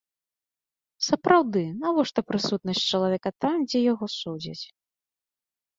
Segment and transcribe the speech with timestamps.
[1.09, 4.63] Сапраўды, навошта прысутнасць чалавека там, дзе яго судзяць?